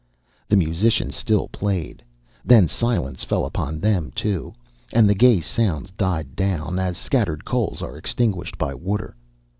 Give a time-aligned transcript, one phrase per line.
[0.49, 2.03] The musicians still played;
[2.43, 4.51] then silence fell upon them, too,
[4.91, 9.15] and the gay sounds died down, as scattered coals are extinguished by water.